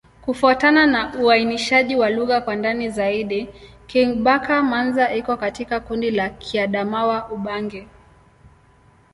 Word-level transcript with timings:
Kufuatana 0.21 0.85
na 0.87 1.13
uainishaji 1.19 1.95
wa 1.95 2.09
lugha 2.09 2.41
kwa 2.41 2.55
ndani 2.55 2.89
zaidi, 2.89 3.49
Kingbaka-Manza 3.87 5.13
iko 5.15 5.37
katika 5.37 5.79
kundi 5.79 6.11
la 6.11 6.29
Kiadamawa-Ubangi. 6.29 7.87